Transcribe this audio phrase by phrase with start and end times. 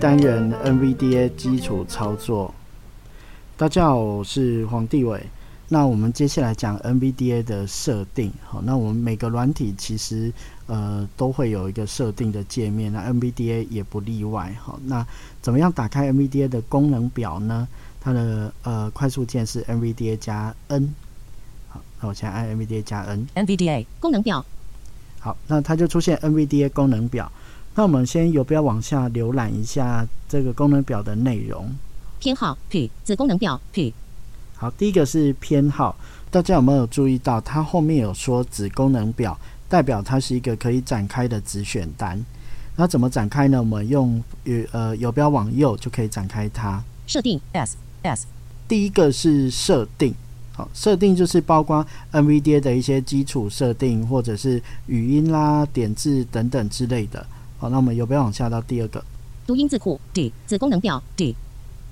[0.00, 2.54] 单元 NVDA 基础操作。
[3.58, 5.22] 大家好，我是黄帝伟。
[5.68, 8.32] 那我们接下来讲 NVDA 的设定。
[8.42, 10.32] 好，那我们每个软体其实
[10.66, 14.56] 呃都会有一个设定的界面，那 NVDA 也不例外。
[14.58, 15.06] 好，那
[15.42, 17.68] 怎么样打开 NVDA 的功能表呢？
[18.00, 20.94] 它的呃快速键是 NVDA 加 N。
[21.68, 23.28] 好，那我先按 NVDA 加 N。
[23.34, 24.42] NVDA 功能表。
[25.18, 27.30] 好，那它就出现 NVDA 功能表。
[27.74, 31.70] 那我们先由标往下浏览一下这个功能表的内容。
[32.18, 33.94] 偏好 P 子功能表 P
[34.56, 35.96] 好，第一个是偏好，
[36.30, 42.22] 大家有没有注意到它后面有说子功能表，代表它是一个可以展开的子选单。
[42.76, 43.58] 那怎么展开呢？
[43.58, 46.82] 我们用与呃游标往右就可以展开它。
[47.06, 48.26] 设定 S S
[48.68, 50.14] 第一个是设定，
[50.52, 57.26] 好，设定就是包括 NVDA 的一些基础设定，或者是语音啦、点字等等之类的。
[57.60, 59.04] 好，那我们游标往下到第二个
[59.46, 61.36] 读音字库 D 子功能表 D。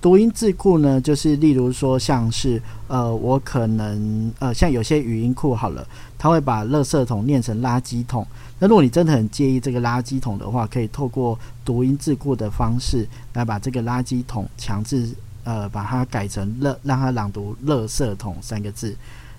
[0.00, 8.26] 读音字库呢，就是例如说，像是呃，我可能呃，像有些语音库好了，它会把垃圾桶念成垃圾桶。
[8.58, 18.96] 那如果你真的很介意这个垃圾桶的话，可以透过读音字库的方式来把这个垃圾桶强制呃把它改成垃，让它朗读“垃圾桶”三个字。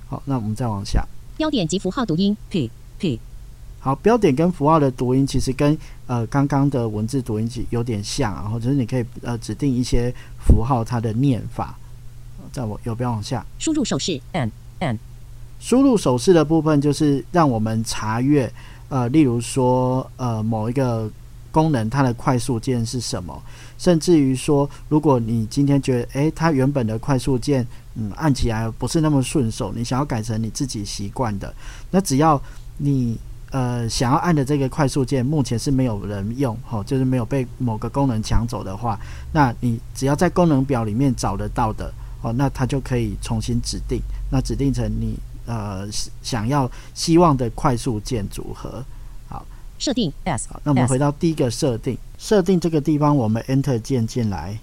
[0.08, 1.04] 好，那我们再往下，
[1.38, 2.70] 标点及符号读音 P
[3.00, 3.20] P。
[3.82, 11.78] 好，标点跟符号的读音其实跟呃刚刚的文字读音其有点像，然后就是你可以呃指定一些符号它的念法。
[12.52, 14.98] 在我右边往下，输入手势 N N，
[15.60, 18.52] 输入手势的部分就是让我们查阅
[18.90, 21.10] 呃，例如说呃某一个
[21.52, 23.40] 功能它的快速键是什么，
[23.78, 31.54] 甚至于说如果你今天觉得诶它原本的快速键嗯按起来不是那么顺手，你想要改成你自己习惯的，
[31.92, 32.42] 那只要
[32.78, 33.18] 你。
[33.52, 39.00] 呃，想要按的这个快速键目前是没有人用，哈，就是没有被某个功能抢走的话，
[39.34, 44.00] 那你只要在功能表里面找得到的，哦，那它就可以重新指定，
[44.32, 45.18] 那指定成你
[45.48, 45.88] 呃
[46.22, 48.86] 想要希望的快速键组合。
[49.28, 49.44] 好，
[49.80, 50.48] 设定 S。
[50.48, 54.60] 好，那我们回到第一个设定，设定这个地方我们 Enter 键进来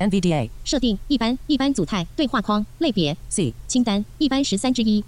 [0.00, 5.04] ，NVDA 设定一般一般组态对话框类别 C 清单一般十三之一。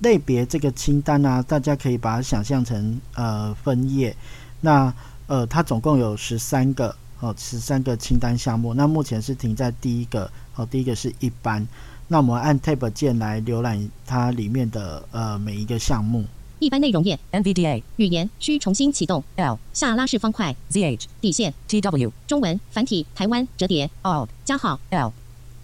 [0.00, 4.14] 类别这个清单啊，大家可以把它想象成呃分页。
[4.60, 4.92] 那
[5.26, 8.74] 呃，它总共有十三个哦，十三个清单项目。
[8.74, 11.66] 那目前是停在第一个哦，第一个是一般。
[12.08, 16.24] 那我们按 Tab 键来浏览它里面的呃每一个项目。
[16.58, 17.18] 一般内容页。
[17.32, 19.24] NVDA 语言需重新启动。
[19.36, 20.54] L 下拉式方块。
[20.70, 21.54] ZH 底线。
[21.68, 22.60] TW 中文。
[22.70, 23.06] 繁体。
[23.14, 23.48] 台湾。
[23.56, 23.90] 折叠。
[24.02, 24.78] Alt 加号。
[24.90, 25.12] L。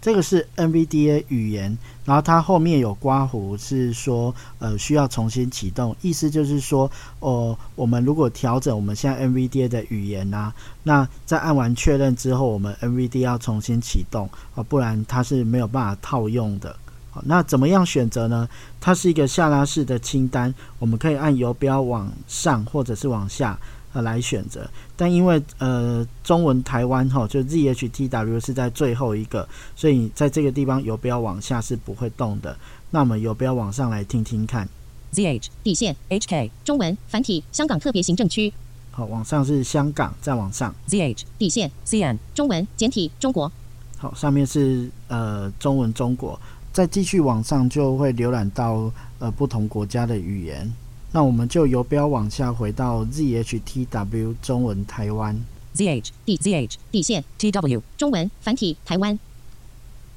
[0.01, 10.53] 这个是 NVDA 语言，然后它后面有刮胡，是说呃需要重新启动，意思就是说，哦，我们如果调整我们现在 NVDA 的语言呐，
[10.85, 16.77] 那在按完确认之后，我们 NVDA 要重新启动啊，不然它是没有办法套用的。
[17.11, 18.49] 好，那怎么样选择呢？
[18.81, 23.59] 它是一个下拉式的清单，我们可以按游标往上或者是往下。
[24.03, 32.57] 来选择，但因为呃中文台湾哈就 Z H T W 是在最后一个，所以在这个地方游标往下是不会动的。
[32.91, 34.69] 那我们游标往上来听听看
[35.11, 38.53] ，Z H 底线 H K 中文繁体香港特别行政区。
[38.91, 43.51] 好，往上是香港，再往上 Z H 底线 C N 中文简体中国。
[43.99, 46.41] 好，上面是呃中文中国，
[46.73, 50.73] 再继续往上就会浏览到呃不同国家的语言。
[51.13, 55.41] 那我们就由标往下回到 Z H T W 中文台湾。
[55.73, 59.19] Z H D Z H 底线 T W 中文繁体台湾。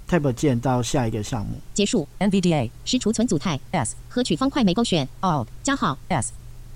[0.10, 1.52] Tab 键到下一个项目。
[1.74, 2.08] 结束。
[2.18, 3.60] N V D A 实储存组态。
[3.72, 5.08] S 合取方块没勾选。
[5.22, 5.98] Alt 加号。
[6.08, 6.34] S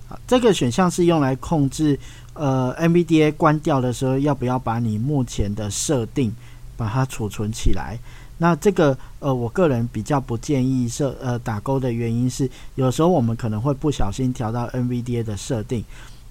[0.08, 2.00] 好，这个选项是用来控制
[2.34, 6.34] 呃 N V D A 关掉的时候要不要把你目前的设定
[6.78, 7.98] 把它储存起来。
[8.38, 15.84] 那这个呃，我个人比较不建议设呃打勾的原因是，有时候我们可能会不小心调到 NVDA 的设定。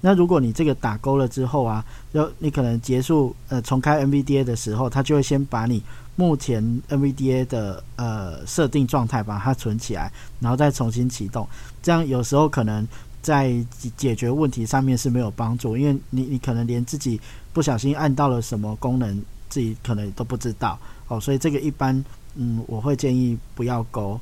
[0.04, 5.80] 那如果你这个打勾了之后啊，就你可能结束呃重开 NVDA 的时候，它就会先把你
[6.16, 11.48] 目前 NVDA 的呃设定状态把它存起来，然后再重新启动。
[11.80, 12.86] 这样有时候可能
[13.22, 13.54] 在
[13.96, 17.20] 解决问题上面是没有帮助，因为你你可能连自己
[17.52, 20.76] 不小心按到了什么功能，自己可能都不知道
[21.12, 22.04] 哦，所以这个一般
[22.36, 24.18] 嗯，我会建议不要勾。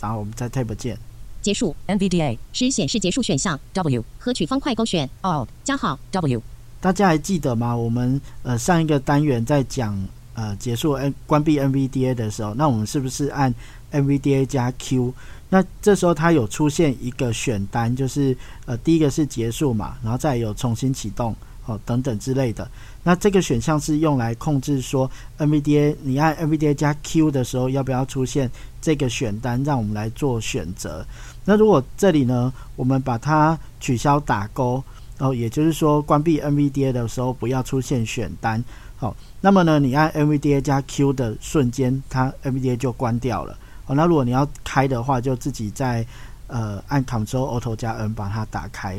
[0.00, 0.98] 然后我们再 Tab 键
[1.40, 6.42] 结束 NVDA 是显示结束选项 W 合取方块勾选 Alt 加号 W。
[6.80, 7.74] 大家还记得吗？
[7.74, 9.98] 我们呃上一个单元在讲
[10.34, 13.54] 呃结束 N 关闭 NVDA 的时候，那我们是不是按
[13.92, 15.14] NVDA 加 Q？
[15.48, 21.34] 那这时候它有出现一个选单，就是呃第一个是结束嘛，然后再有重新启动
[21.66, 22.68] 哦等等之类的。
[23.02, 28.50] 那这个选项是用来控制说 NVDA 你按 NVDA 加 Q 的时候要不要出现
[28.80, 31.04] 这个选单，让我们来做选择。
[31.44, 34.82] 那如果这里呢，我们把它取消打勾，
[35.18, 38.62] 哦，也就是说关闭 NVDA 的时候不要出现选单。
[38.96, 43.58] 好，那么呢，你按 NVDA 加 Q 的瞬间，它 NVDA 就关掉了。
[43.84, 46.06] 好，那如果你要开的话，就自己在
[46.46, 48.98] 呃按 Ctrl Alt 加 N 把它打开。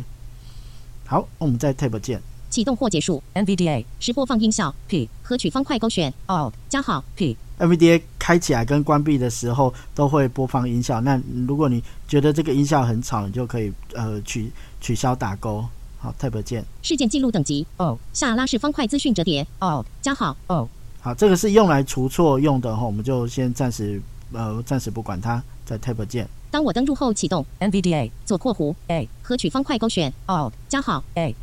[1.07, 2.21] 好，我们再 Tab 键
[2.55, 3.21] 启动或结束。
[3.33, 4.73] NVDA 是播放音效。
[4.87, 6.13] P 合取方块勾选。
[6.27, 7.35] Alt 加号 P。
[7.59, 11.01] NVDA 开起来跟关闭的时候都会播放音效。
[11.01, 14.49] 那如果你觉得这个音效很吵，你就可以呃取
[14.79, 15.65] 取消打勾。
[15.99, 16.63] 好，Tab 键。
[16.81, 17.67] 事件记录等级。
[17.75, 19.45] 哦，下拉式方块资讯折叠。
[19.59, 20.69] Alt 加号哦。
[21.01, 24.01] 好，这个是用来除错用的哈，我们就先暂时。
[24.31, 26.25] 呃，暂时不管它，在 Tab 键。
[26.49, 27.45] 当我登录后启动。
[27.59, 28.73] NVDA 左括弧。
[28.87, 30.13] A 合取方块勾选。
[30.27, 31.35] Alt 加号 A。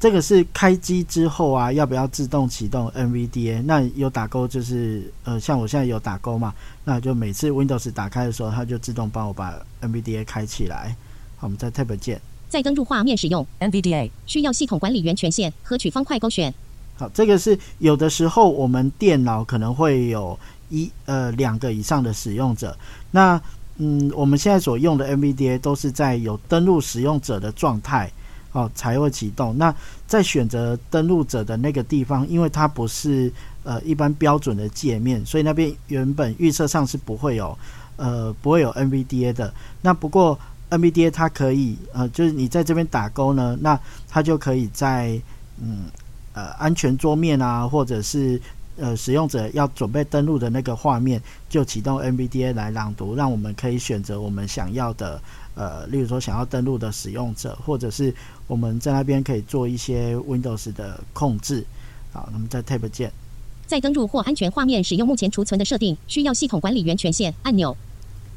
[0.00, 3.62] 这个是开机之后啊，要不要自动启动 NVDA？
[3.62, 6.54] 那有打勾就是呃，像我现在有打勾嘛，
[6.84, 10.96] 那就每次 Windows 打开的时候，它就自动帮我把 NVDA 开起来。
[11.36, 12.20] 好，我们在 Tab 键。
[12.48, 16.52] 再登录画面使用 NVDA 需要系统管理员权限合取方块勾选。
[16.96, 20.36] 好，这个是有的时候我们电脑可能会有。
[20.72, 22.78] 一呃两个以上的使用者，
[23.10, 23.42] 那
[23.78, 28.08] 嗯我们现在所用的 NVDA 都是在有登录使用者的状态
[28.52, 29.56] 哦才会启动。
[29.58, 29.74] 那
[30.06, 33.32] 在选择登录者的那个地方，因为它不是
[33.62, 37.56] 呃一般标准的界面，所以那边原本预测上是不会有
[37.96, 39.52] 呃不会有 NVDA 的。
[39.82, 40.38] 那不过
[40.70, 45.20] NVDA 它可以呃就是你在这边打勾呢，那它就可以在
[45.60, 45.84] 嗯
[46.32, 48.40] 呃安全桌面啊或者是。
[48.76, 51.20] 呃，使用者要准备登录的那个画面，
[51.50, 55.20] 就启动 NVDA 来朗读，让我们可以选择我们想要的，
[55.54, 58.14] 呃，例如说想要登录的使用者，或者是
[58.46, 61.64] 我们在那边可以做一些 Windows 的控制。
[62.12, 63.12] 好，那么在 Tab 键，
[63.66, 67.76] 在登录或安全画面使用目前储存的设定，需要系统管理员权限按钮。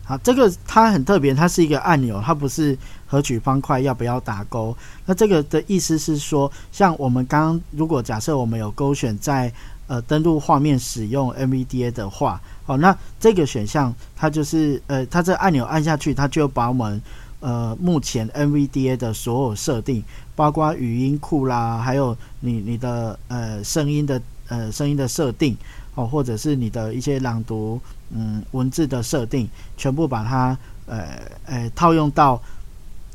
[0.06, 2.78] 好，这个它很特别，它是一个按钮，它不是
[3.08, 4.76] 合取方块要不要打勾。
[5.06, 9.52] 那这个的意思是说，像我们刚刚如果假设我们有勾选在
[9.88, 17.02] 呃，登录画面使用 NVDA 的话，哦，那这个选项它就是呃，它这按钮按下去，它就把我们
[17.42, 20.02] 呃目前 NVDA 的所有设定，
[20.36, 25.56] 包括语音库啦，还有你你的呃声音的呃声音的设定，
[25.96, 27.80] 哦，或者是你的一些朗读
[28.12, 32.42] 嗯文字的设定，全部把它呃呃套用到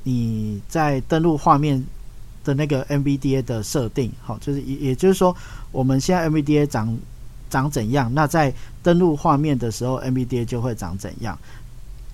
[0.03, 1.82] 你在登录画面。
[2.49, 5.37] 的那个 NVDA 的设定，好，就是也也就是说，
[5.71, 6.99] 我们现在 NVDA 长
[7.50, 8.50] 长怎样，那在
[8.83, 11.39] 登录画面的时候，NVDA 就会长怎样。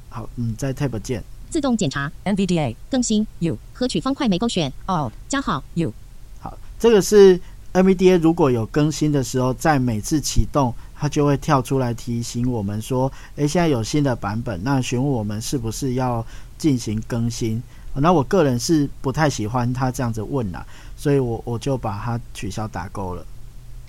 [0.09, 2.11] 好，嗯，在 Tab 键自动检查。
[2.25, 3.25] NVDA 更新。
[3.39, 4.73] U 合取方块没勾选。
[4.87, 5.93] Alt 加号 U。
[6.41, 7.41] 好，这个是
[7.73, 16.27] NVDA 如果有更新的时候，在每次启动，它就会跳出来提醒我们说，诶，现在有新的版本，那询问我们是不是要
[16.59, 17.63] 进行更新。
[18.01, 23.25] 那我个人是不太喜欢他这样子问啦，所以我我就把它取消打勾了。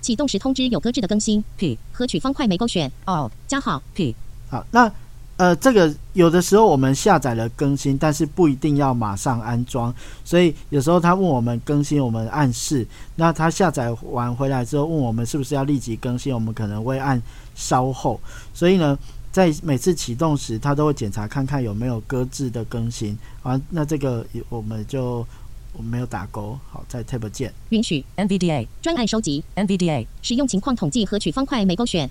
[0.01, 4.15] 启动时通知有搁置的更新，P 合取方块没勾选，Alt 加号 P。
[4.49, 4.91] 好，那
[5.37, 9.93] 呃这个有的时候我们下载了更新，但是不一定要马上安装，
[10.23, 17.21] 所以有时候他问我们更新，我们暗示，那他下载完回来之后问我们是不是要立即更新，我们可能会按
[17.55, 18.19] 稍后，
[18.53, 18.97] 所以呢。
[19.35, 23.59] 在每次启动时，它都会检查看看有没有搁置的更新啊。
[23.69, 25.27] 那这个我们就
[25.73, 26.57] 我没有打勾。
[26.71, 32.09] 好，在 Tab 键允许 NVDA 专案收集 NVDA 使用情况统计和取方块没勾选。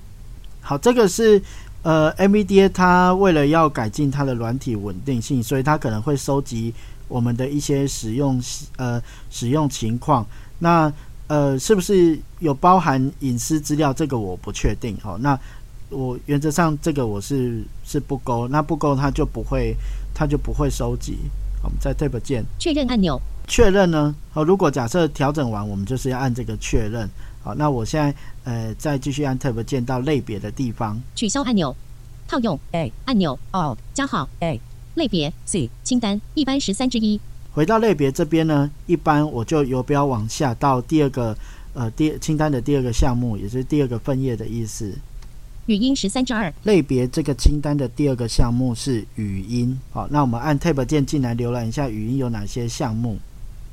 [0.61, 1.40] 好，这个是
[1.81, 6.75] 呃 NVDA 它为了要改进它的软体稳定性，所以它可能会收集
[7.09, 8.38] 我们的一些使用
[8.76, 10.26] 呃使用情况。
[10.59, 10.93] 那
[11.28, 13.95] 呃是不是有包含隐私资料？
[13.95, 14.95] 这个我不确定。
[15.00, 15.40] 好，那。
[15.95, 19.75] 我原则上这个我是是不勾，那不勾它就不会，
[20.13, 21.19] 它就不会收集。
[21.63, 23.21] 我们在 Tab 键确认按钮。
[23.47, 24.15] 确认呢？
[24.33, 27.09] 好，如果假设调整完，我们就是要按这个确认。
[27.43, 31.75] 好，那我现在呃再继续按 Tab 键到类别的地方，取消按钮，
[32.27, 32.59] 套用。
[32.73, 33.39] A 按钮。
[33.53, 34.29] Alt 加号。
[34.41, 34.61] A
[34.95, 35.33] 类别。
[35.45, 36.21] C 清单。
[36.35, 37.21] 一般十三之一。
[37.53, 41.37] 回到类别这边呢，一般我就游标往下到第二个
[41.75, 44.93] 呃第清单的第二个项目，也是第二个分页的意思。
[45.66, 49.78] 语音十三之二，类别这个清单的第二个项目是语音。
[49.90, 53.16] 好，那我们按 Tab 键进来浏览一下语音有哪些项目。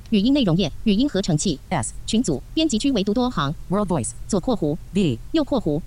[0.10, 5.81] 语音内容页，语音合成器 S 群组编辑区唯独多行 World Voice 左括弧 V 右括弧。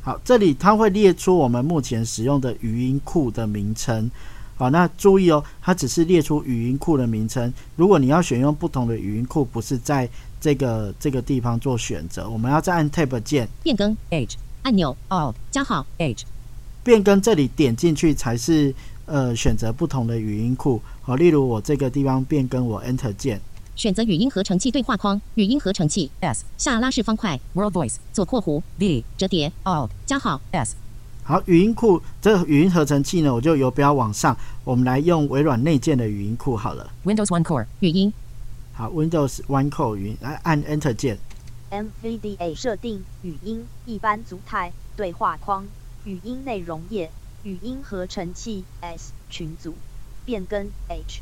[0.00, 4.08] 好，这里它会列出我们目前使用的语音库的名称。
[4.54, 7.52] 好，那注意哦，它只是列出语音库的名称。
[7.74, 10.08] 如果你要选用不同的语音库，不是在
[10.40, 14.34] 这个这个地方做选择，我们要再按 Tab 键变更 Age。
[14.68, 16.26] 按钮 Alt 加号 H
[16.84, 18.74] 变更这里点进去才是
[19.06, 20.82] 呃选择不同的语音库。
[21.00, 23.40] 好，例如我这个地方变更我 Enter 键。
[23.76, 26.10] 选择语音合成器对话框语音合成器。
[26.20, 27.40] S 下拉式方块。
[27.54, 28.62] World Voice 左括弧。
[28.78, 29.50] V 折叠。
[29.64, 30.76] Alt 加号 S
[31.24, 36.90] 好语音库这语音合成器呢我就由标往上我们来用微软内建的语音库好了。
[37.06, 38.12] Windows One Core 语音
[38.74, 41.18] 好 Windows One Core 语音来按 Enter 键。
[41.70, 45.66] M V D A 设定语音一般组态对话框
[46.04, 47.10] 语音内容页
[47.42, 49.74] 语音合成器 S 群组
[50.24, 51.20] 变更 H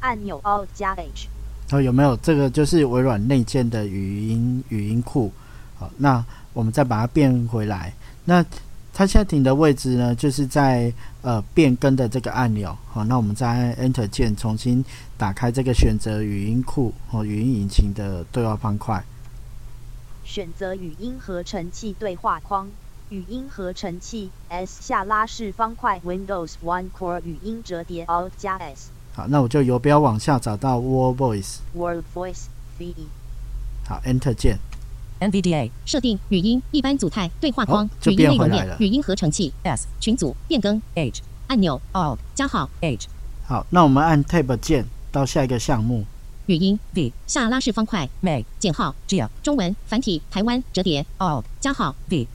[0.00, 1.28] 按钮 Alt 加 H
[1.68, 2.16] 好有没有？
[2.16, 5.30] 这个就是微软内建的语音语音库。
[5.78, 7.94] 好那我们再把它变回来。
[8.24, 8.44] 那
[8.92, 12.76] 它现在停的位置呢就是在呃变更的这个按钮。
[12.88, 14.84] 好那我们再按 Enter 键重新
[15.16, 19.00] 打开这个选择语音库和语音引擎的对话方块。
[20.30, 22.68] 选择语音合成器对话框，
[23.08, 28.90] 语音合成器 S 下拉式方块 Windows One Core 语音折叠 Alt 加 S。
[29.12, 31.56] 好，那我就游标往下找到 World Voice。
[31.74, 32.44] World Voice
[32.78, 32.94] V。
[33.88, 34.58] 好，Enter 键。
[35.18, 43.08] NVDA 设定语音一般组态对话框语音内容页语音合成器 S 群组变更 H 按钮 Alt 加号 H。
[43.44, 46.04] 好，那我们按 Tab 键到下一个项目。
[46.50, 52.26] 语音 V 下拉式方块，Mag，减号 G 中文繁体台湾折叠 Alt 加号 V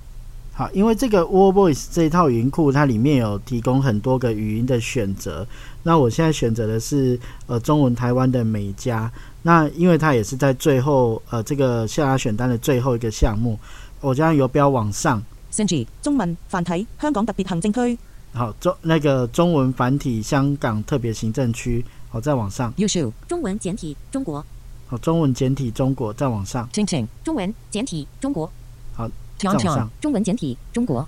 [0.53, 5.45] 好，因为这个 World Voice 这一套语音库，它里面有提供很多个语音的选择。
[5.83, 9.11] 那我现在选择的是呃中文台湾的美加。
[9.41, 13.59] 那因为它也是在最后呃这个下拉选单的最后一个项目，
[13.99, 15.21] 我将游标往上。
[15.51, 17.99] 升级中文繁体香港特别行政区。
[18.33, 21.83] 好，中那个中文繁体香港特别行政区。
[22.15, 22.73] 好，再往上。
[22.77, 23.11] 优秀。
[23.27, 24.41] 中文简体中国。
[24.87, 26.65] 好，中文简体中国，再往上。
[26.69, 27.05] 听听。
[27.25, 28.49] 中文简体中国。
[28.93, 29.05] 好，
[29.37, 29.89] 再往上。
[29.99, 31.05] 中文简体中国。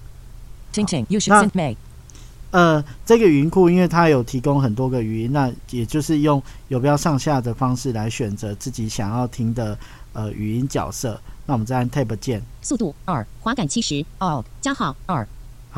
[0.73, 1.05] 听听。
[1.07, 1.33] 优秀。
[1.53, 1.73] 那
[2.51, 9.79] 呃，这个语音库因为它有提供很多个语音，那也就是用有标上下的方式来选择自己想要听的
[10.11, 11.17] 呃语音角色。
[11.45, 12.41] 那我们再按 Tab 键。
[12.61, 15.25] 速度二，滑杆七十，Alt 加号二。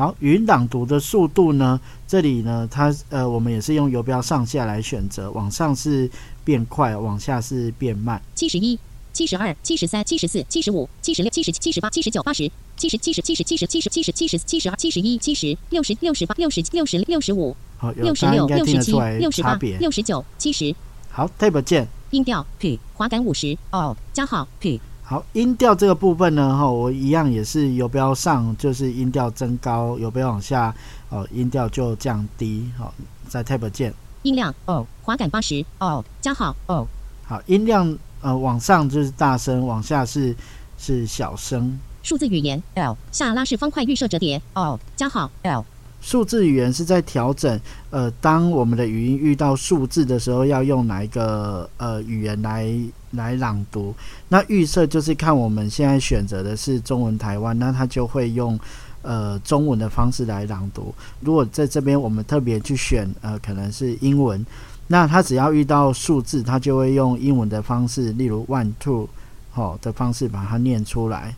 [0.00, 1.78] 好，语音朗读的速度呢？
[2.08, 6.10] 这里呢，它呃，我们也是用游标上下来选择，往上是
[6.42, 8.18] 变快，往下是变慢。
[8.34, 8.78] 七十一、
[9.12, 17.54] 七十二、七十三、七十四、七十五、七十六、七十七、七十八、七十九、八十、七十、七十、七十、七十、七十、七十、七十、七十二、七十一、七十、六十、六十八、六十、六十、六十五、
[17.96, 20.74] 六十六、六十七、六十八、六十九、七十。
[21.10, 21.86] 好，Tab 键。
[22.08, 24.80] 音调 P，滑杆五十，Alt 加号 P。
[25.10, 30.72] 好，音调这个部分呢，哈，我一样也是游标上就是音调增高，游标往下，
[31.08, 32.94] 哦，音调就降低，好，
[33.26, 33.92] 在 Tab 键。
[34.22, 36.86] 音量哦，滑杆八十哦，加号哦。
[37.24, 40.32] 好，音量呃往上就是大声，往下是
[40.78, 41.76] 是小声。
[42.04, 45.64] 数字语言 L 下拉式方块预设折叠哦，加号 L。
[46.00, 52.72] 数字语言是在调整，呃，当我们的语音遇到数字的时候，要用哪一个呃语言来。
[53.12, 53.94] 来朗读，
[54.28, 58.58] 那预设就是看我们现在选择的是中文台湾，那它就会用
[59.02, 60.94] 呃中文的方式来朗读。
[61.20, 64.44] 如果在这边我们特别去选呃可能是英文，
[64.86, 69.08] 那它只要遇到数字，它就会用英文的方式，例如 one two
[69.50, 71.34] 好的方式把它念出来。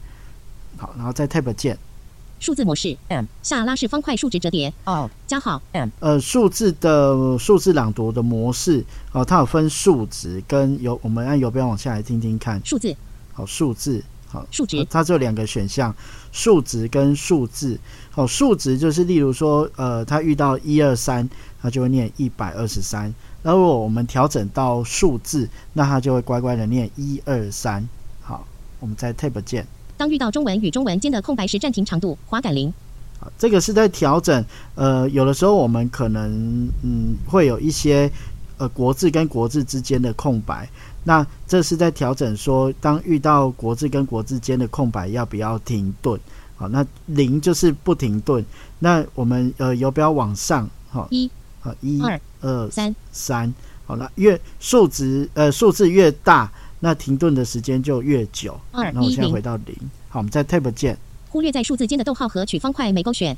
[0.76, 1.78] 好，然后再 Tab 键。
[2.42, 4.74] 数字模式 M 下拉式方块数值折叠。
[4.84, 5.08] 哦。
[5.28, 12.60] 加号 M 呃数字的数字朗读的模式哦，它有分数值跟有我们按游标往下来听听看。
[12.64, 12.96] 数字。
[13.32, 14.44] 好数字好。
[14.50, 14.84] 数值。
[14.90, 15.94] 它只有两个选项
[16.32, 17.78] 数值跟数字。
[18.10, 21.30] 好数值就是例如说呃它遇到一二三
[21.62, 27.88] 它就会念一百二十三，那如果我们调整到数字，那它就会乖乖的念一二三。
[28.20, 28.44] 好，
[28.80, 29.64] 我们在 Tab 键。
[30.02, 32.74] 当遇到中文与中文间的空白时，暂停长度，滑杆零。
[33.20, 34.44] 好，这个是在调整。
[34.74, 38.10] 呃，有的时候我们可能嗯会有一些
[38.56, 40.68] 呃国字跟国字之间的空白，
[41.04, 46.18] 那这是在调整说，当遇到国字跟国字间的空白，要不要停顿？
[46.56, 48.44] 好，那零就是不停顿。
[48.80, 51.30] 那我们呃游标往上，好一，
[51.60, 53.54] 好一二二三三，
[53.86, 56.50] 好，那越数值呃数字越大，
[56.84, 58.58] 那停顿的时间就越久。
[58.72, 59.76] 二那我现在回到零。
[60.08, 60.98] 好，我们在 Tab 键
[61.30, 63.36] 忽略在数字间的逗号和取方块没勾选。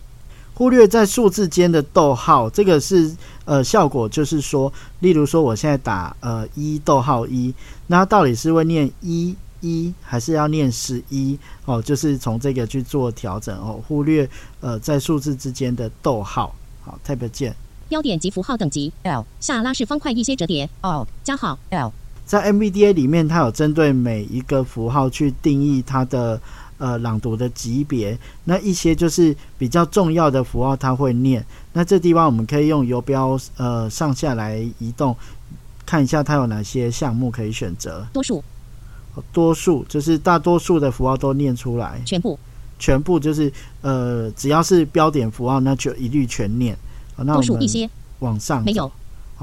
[0.55, 7.53] 忽略在数字间的逗号，这个是呃效果，就是说，例如说我现在打呃一逗号一，
[7.89, 11.83] 那它到底是会念一一还是要念十一哦？
[11.83, 14.29] 就是从这个去做调整哦，忽略
[14.61, 16.55] 呃在数字之间的逗号。
[16.83, 17.55] 好，Tab 键
[17.89, 21.93] 标点及符号等级 L 下拉式方块一些折叠 Alt 加号 L
[22.27, 26.41] 在 MBDA 里面，它有针对每一个符号去定义它的
[26.79, 28.19] 呃朗读的级别。
[28.45, 31.45] 那一些就是比较重要的符号，它会念。
[31.73, 35.15] 那这地方我们可以用游标呃上下来移动，
[35.85, 38.07] 看一下它有哪些项目可以选择。
[38.13, 38.43] 多数
[39.33, 42.39] 多数就是大多数的符号都念出来，全部
[42.79, 43.53] 全部就是
[43.83, 46.77] 呃只要是标点符号，那就一律全念。
[47.15, 47.91] 好，那我们
[48.21, 48.91] 往上没有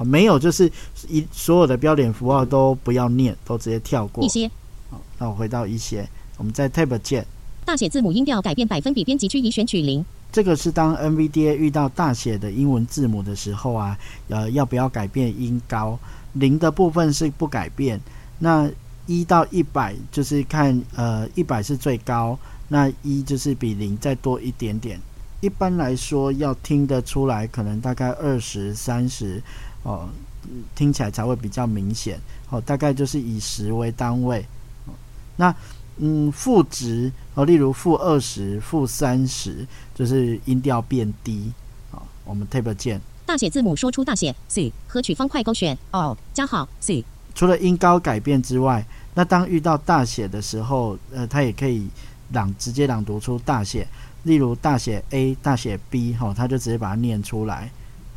[0.02, 0.72] 好，没有就是
[1.08, 4.28] 一所有的标点符号都不要念，都直接跳过一。
[4.28, 4.50] 些
[4.90, 7.24] 好，那我回到一些，我们在 Tab 键，
[7.64, 13.96] 大写字母音调改变百分比编辑区已选取零这个是当 NVDA 遇到大写的英文字母的时候啊，
[14.30, 16.00] 呃，要不要改变音高？
[16.34, 18.02] 零的部分是不改变，
[18.40, 18.68] 那
[19.06, 22.40] 一到一百就是看呃一百是最高，
[22.70, 25.00] 那一就是比零再多一点点。
[25.42, 29.42] 一般来说，要听得出来，可能大概二十三十
[29.84, 30.10] 哦，
[30.44, 32.20] 嗯听起来才会比较明显
[32.50, 32.60] 哦。
[32.62, 34.46] 大概就是以十为单位。
[34.86, 34.94] 哦
[35.38, 35.54] 那
[35.98, 41.52] 嗯，负值哦，例如负二十、负三十，就是音调变低。
[41.92, 47.04] 好，我们 Tab 键，大写字母说出大写 C 和取方块勾选 Alt 加号 C
[47.36, 48.84] 除了音高改变之外，
[49.14, 51.88] 那当遇到大写的时候，呃，它也可以
[52.32, 53.88] 朗直接朗读出大写，
[54.24, 57.70] 例如大写 A、大写 B，哈、它就直接把它念出来。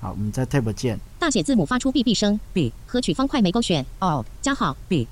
[0.04, 2.38] 好，我们在 Tab 键，大写字母发出 B B 声。
[2.52, 3.86] B 和取方块没勾选。
[4.00, 5.08] Alt 加号 B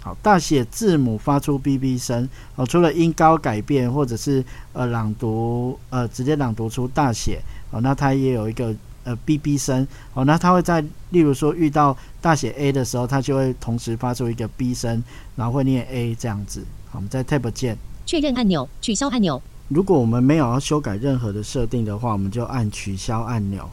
[0.00, 7.40] 好，大写字母发出 bb 声，哦，除了音高改变，或者是呃朗读，呃直接朗读出大写，
[7.70, 15.00] 哦，那它也有一个呃 bb 声，哦，那它会在例如说遇到大写 A 的时候，它就会同时发出一个 B 声，
[15.36, 16.64] 然后会念 A 这样子。
[16.90, 19.40] 好，我们在 Tab 键，确认按钮取消按钮。
[19.68, 23.70] 如果我们没有要修改任何的设定的话，我们就按取消按钮。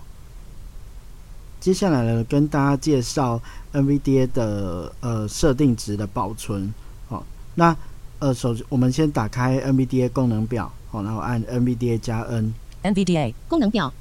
[1.59, 3.41] 接下来呢，跟大家介绍
[3.73, 6.73] NVDA 的呃设定值的保存。
[7.07, 7.75] 好、那
[8.19, 12.53] 呃首我们先打开 NVDA 功能表，好、然后按 NVDA 加 N。
[12.81, 13.93] NVDA 功能表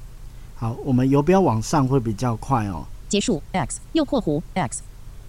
[0.55, 2.85] 好，我们游标往上会比较快哦。
[3.09, 4.83] 结束 X 右括弧 X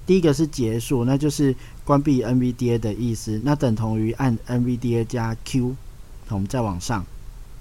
[0.07, 5.75] 第一个是结束，那就是关闭 NVDA 的意思，那等同于按 NVDA 加 Q。
[6.29, 7.05] 好，我们再往上，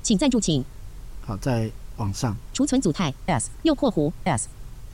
[0.03, 0.63] 请赞助请
[1.25, 2.35] 好，再往上。
[2.53, 4.47] 储存组态 S 右括弧 S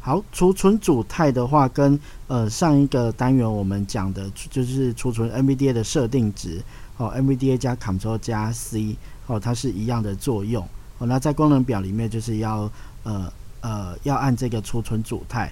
[0.05, 6.61] 好，储存组态的话，跟呃上一个单元我们讲的，就是储存 NVDA 的设定值，
[6.97, 10.63] 哦，NVDA 加 Ctrl 加 C，哦，它是一样的作用。
[10.99, 12.69] 哦，那在功能表里面就是要
[13.01, 15.51] 呃呃要按这个储存组态。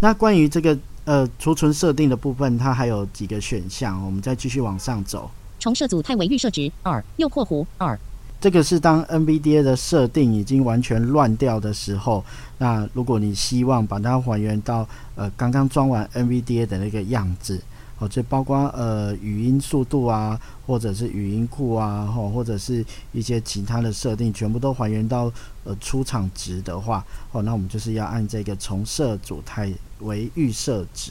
[0.00, 5.28] 那关于这个呃储存设定的部分，它还有几个选项，我们再继续往上走。
[5.58, 7.98] 重设组态为预设值二右括弧二
[8.40, 12.24] 这个是当 NVDA 的设定已经完全乱掉的时候，
[12.58, 17.60] 那如果你希望把它还原到呃刚刚装完 NVDA 的那个样子，
[17.98, 25.32] 哦，就包括呃语音速度啊，或者是语音库啊，吼，或者是一些其他的设定，全部都还原到
[25.64, 31.10] 呃出厂值的话，哦，那我们就是要按这个重设组态为预设值，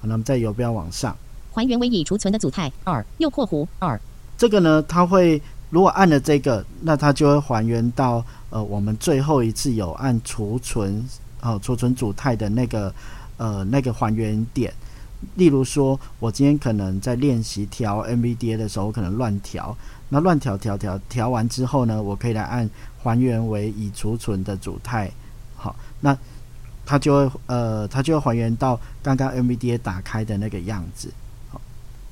[0.00, 1.16] 好，那么在游标往上。
[1.52, 4.00] 还原为已储存的组态二右括弧二
[4.36, 11.04] 这个呢，它会如果按了这个，那它就会还原到呃我们最后一次有按储存
[11.40, 12.94] 哦储存主态的那个
[13.36, 14.72] 呃那个还原点。
[15.34, 19.76] 例如说，我今天可能在练习调 NVDA 的时候，可能乱调，
[20.10, 22.68] 那乱调调调调完之后呢，我可以来按
[23.02, 25.10] 还原为已储存的主态，
[25.56, 26.16] 好，那
[26.84, 31.10] 它就会呃它就会还原到刚刚 NVDA 打开的那个样子。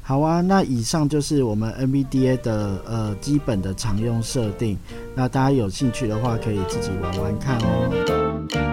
[0.07, 4.79] 好啊，那以上就是我们 nbda 的呃基本的常用设定。
[5.15, 8.64] 那大家有兴趣的话，可以自己玩玩看哦。